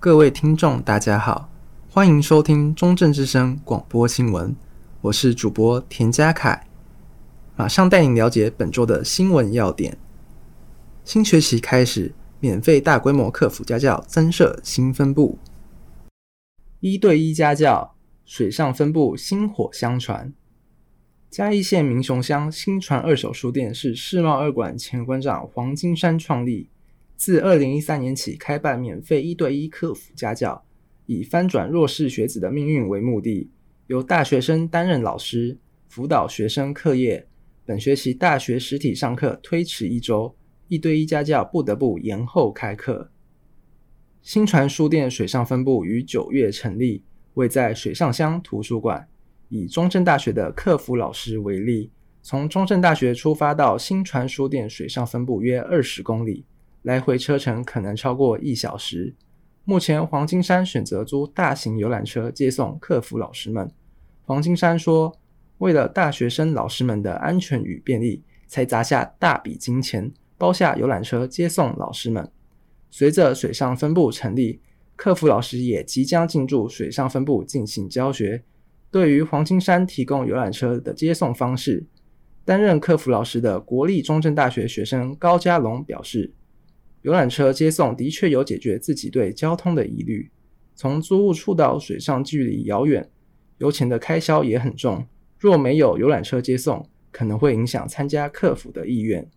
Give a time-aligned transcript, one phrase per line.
[0.00, 1.50] 各位听众，大家好，
[1.90, 4.54] 欢迎收听中正之声广播新闻，
[5.00, 6.68] 我是主播田家凯，
[7.56, 9.98] 马上带您了解本周的新闻要点。
[11.02, 15.36] 新学期开始，免费大规模客服家教增设新分部，
[16.78, 20.32] 一对一家教水上分部薪火相传。
[21.28, 26.70] 嘉义县民雄乡新传二手书店是世贸二馆前馆长黄金山创立。
[27.18, 30.64] 自二零一三年起，开办免费一对一客服家教，
[31.06, 33.50] 以翻转弱势学子的命运为目的，
[33.88, 37.26] 由大学生担任老师，辅导学生课业。
[37.66, 40.32] 本学期大学实体上课推迟一周，
[40.68, 43.10] 一对一家教不得不延后开课。
[44.22, 47.02] 新传书店水上分部于九月成立，
[47.34, 49.08] 位在水上乡图书馆。
[49.48, 51.90] 以中正大学的客服老师为例，
[52.22, 56.44] 从中正大学出发到新传书店水上分部约二十公里。
[56.88, 59.14] 来回车程可能超过一小时。
[59.64, 63.70] 目前，黄金山选择租大型游览车接送客服老师们。
[64.24, 65.14] 黄金山说
[65.58, 72.26] ：“为了大学生老师们的安全与便利，才砸下大笔金钱包下游览车接送老师们。”
[72.90, 74.62] 随着水上分部成立，
[74.96, 78.42] 客服老师也即将进驻水上分部进行教学。
[78.90, 81.86] 对于黄金山提供游览车的接送方式，
[82.46, 86.32] 担任客服老师的国立中正大学学生高家龙表示。
[87.02, 90.30] 游览车接送的确有解决自己对交通的疑虑。
[90.74, 93.08] 从租屋处到水上距离遥远，
[93.58, 95.06] 油钱的开销也很重。
[95.38, 99.28] 若没有游览车接送，可能会影响参加客服的意愿。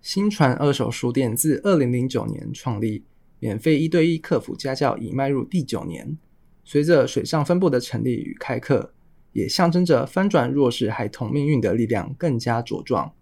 [0.00, 3.04] 新传二手书店自二零零九年创立，
[3.38, 6.18] 免费一对一客服家教已迈入第九年。
[6.64, 8.92] 随着水上分部的成立与开课，
[9.32, 13.12] 也象征着翻转弱势孩童命运的力量更加茁壮。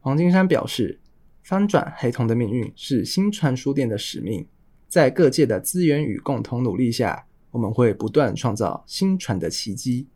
[0.00, 1.00] 黄金山表示。
[1.44, 4.46] 翻转孩童的命运是新传书店的使命，
[4.88, 10.08] 在各界的资源与共同努力下，我们会不断创造新传的奇迹。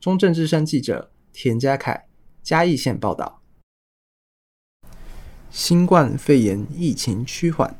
[0.00, 2.06] 中正之声记者田家凯
[2.42, 3.40] 嘉义县报道。
[5.52, 7.78] 新冠肺炎疫情趋缓，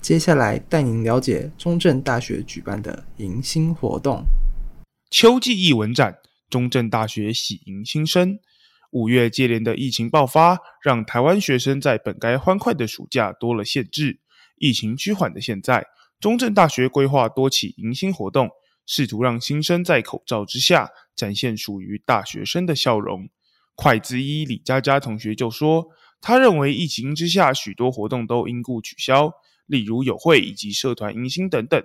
[0.00, 4.24] 接下来带您了解中正大学举办的迎新活动——
[5.08, 6.18] 秋季艺文展。
[6.48, 8.40] 中正大学喜迎新生。
[8.90, 14.20] 五月接连的疫情爆发，让台湾学生在本该欢快的暑假多了限制。
[14.56, 15.86] 疫情趋缓的现在，
[16.18, 18.50] 中正大学规划多起迎新活动，
[18.84, 23.28] 试图让新生在口罩之下展现属于大学生的笑容。
[23.74, 25.86] 快资一李佳佳同学就说，
[26.20, 29.32] 他认为疫情之下许多活动都因故取消，
[29.66, 31.82] 例如友会以及社团迎新等等。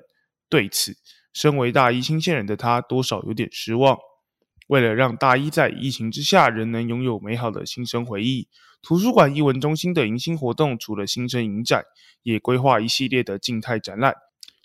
[0.50, 0.98] 对此，
[1.32, 3.98] 身为大一新鲜人的他，多少有点失望。
[4.68, 8.48] 为了让大一在疫情之下仍能拥有美好的新生回忆，
[8.82, 11.84] 图书馆艺文中心的迎新活动除了新生影展，
[12.24, 14.16] 也规划一系列的静态展览。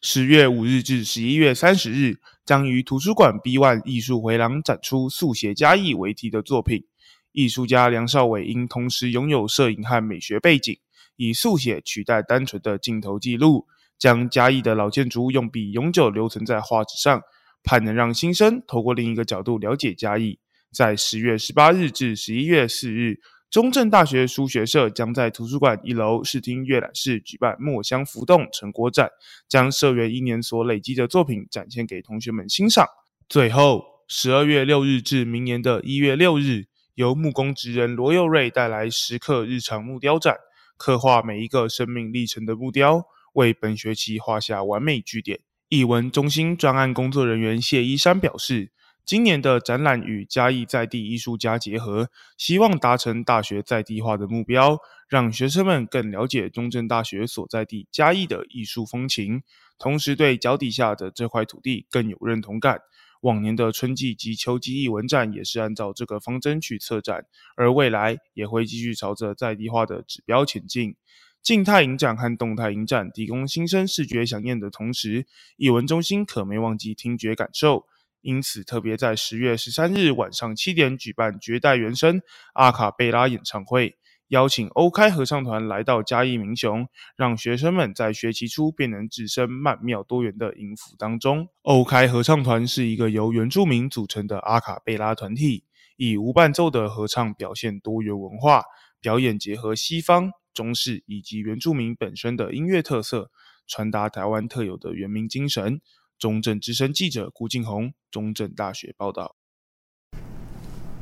[0.02, 6.86] 十月五日至十一月三十日，将于图书馆 B One 艺术回廊展出“速写嘉义”为题的作品。
[7.32, 10.78] 艺术家梁少伟因同时拥有摄影和美学背景，
[11.16, 13.66] 以速写取代单纯的镜头记录，
[13.98, 17.20] 将嘉义的老建筑用笔永久留存在画纸上。
[17.62, 20.38] 盼能让新生透过另一个角度了解嘉义。
[20.72, 29.10] 在十月十八日至十一月四日，中正大学书学社将在图书馆一楼视听阅览室举办“墨香浮动”成果展，
[29.48, 32.86] 将社员一年所累积的作品展现给同学们欣赏。
[33.28, 40.36] 最后，十二月六日至明年的一月六日，由木工职人罗佑瑞带来“时刻日常木雕展”，
[40.78, 45.40] 刻画每一个生命历程的木雕，为本学期画下完美句点。
[45.70, 48.72] 艺文中心专案工作人员谢依山表示，
[49.04, 59.44] 今年的展览与嘉义在地艺术家结合，希望达成大学在地化的目标，让学生们更了解中正大学所在地嘉义的艺术风情，
[59.78, 62.80] 同时对脚底下的这块土地更有认同感。
[63.20, 70.96] 往年的春季及秋季艺文展也是按照这个方针去策展，而未来也会继续朝着在地化的指标前进。
[71.42, 75.26] 静态影展和动态影展提供新生视觉饗宴的同时，
[75.56, 77.86] 艺文中心可没忘记听觉感受，
[78.20, 82.20] 因此特别在十月十三日晚上七点举办绝代原声
[82.52, 83.96] 阿卡贝拉演唱会，
[84.28, 91.48] 邀请欧开合唱团来到嘉义民雄，让学生们在学期初便能置身曼妙多元的音符当中。
[91.62, 95.64] 欧开合唱团是一个由原住民组成的阿卡贝拉团体，
[95.96, 98.62] 以无伴奏的合唱表现多元文化，
[99.00, 100.30] 表演结合西方。
[100.52, 103.30] 中式以及原住民本身的音乐特色，
[103.66, 105.80] 传达台湾特有的原民精神。
[106.18, 109.36] 中正之声记者顾静红，中正大学报道。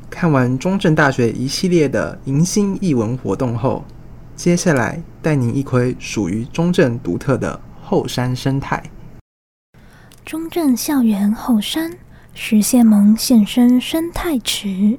[0.08, 3.84] 看完中正大学一系列的迎新艺文活动后，
[4.36, 8.90] 接下来带您一窥属于中正独特的后山生态。
[10.24, 11.98] 中正校园后山，
[12.32, 14.98] 食蟹獴现身生态池。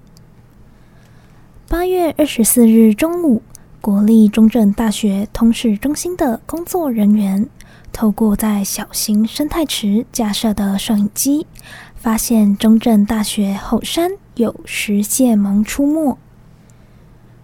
[1.68, 3.42] 八月二十四日中午，
[3.82, 7.48] 国立中正大学通识中心的工作人员
[7.94, 11.48] 透过在小型生态池架设的摄影机，
[11.96, 16.18] 发现中正大学后山有石蟹獴出没。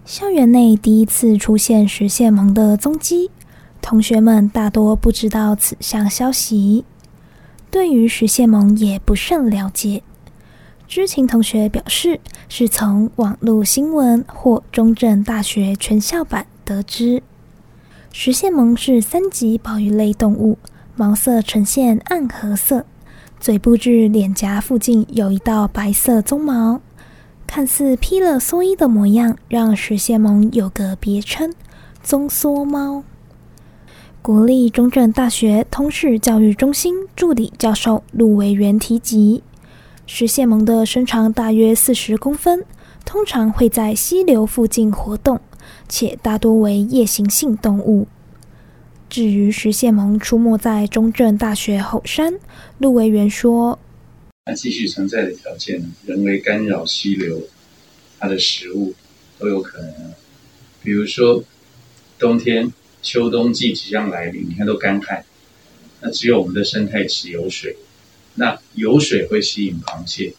[0.04, 3.32] 校园内第一次出现石蟹獴的踪迹，
[3.82, 6.84] 同学们大多不知道此项消息。
[7.72, 10.04] 对于石蟹獴也不甚了解，
[10.88, 17.22] 知情同学表示是从网络新闻或中正大学全校版得知。
[18.12, 20.58] 石蟹獴是三级保育类动物，
[20.96, 22.86] 毛色呈现暗褐色，
[23.40, 26.80] 嘴部至脸颊附近有一道白色鬃毛，
[27.46, 31.54] 看似披了蓑衣的模样，让石蟹獴有个别称
[32.02, 33.04] “棕蓑猫”。
[34.22, 39.44] 国立中正大学通识教育中心助理教授陆维元提及，
[40.08, 42.64] 食蟹獴的身长大约四十公分，
[43.04, 45.40] 通常会在溪流附近活动，
[45.90, 48.08] 且大多为夜行性动物。
[49.10, 52.40] 至于食蟹獴出没在中正大学后山，
[52.78, 53.80] 陆维元说
[54.46, 57.42] ：“那继续存在的条件，人为干扰溪流，
[58.20, 58.94] 它的食物
[59.40, 60.14] 都有可能，
[60.84, 61.44] 比如说
[62.20, 62.72] 冬天。”
[63.06, 65.24] 秋冬季即将来临，你看都干旱，
[66.02, 67.78] 那只有我们的生态池有水，
[68.36, 70.34] 那有水会吸引螃蟹，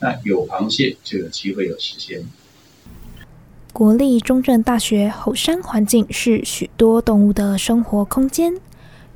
[0.00, 2.22] 那有螃蟹就有机会有食蟹。
[3.72, 8.54] 国立中正大学后山环境是许多动物的生活空间，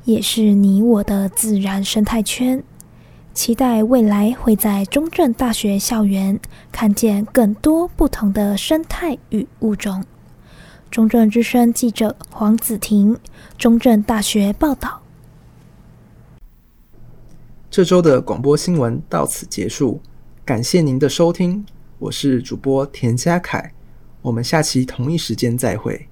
[0.05, 2.63] 也是你我的自然生态圈。
[3.33, 6.39] 期待未来会在中正大学校园
[6.71, 10.05] 看见更多不同的生态与物种。
[10.89, 13.17] 中正之声记者黄子婷，
[13.57, 15.02] 中正大学报道。
[17.73, 19.99] 这周的广播新闻到此结束，
[20.45, 21.65] 感谢您的收听，
[21.97, 23.73] 我是主播田家凯，
[24.21, 26.07] 我们下期同一时间再会。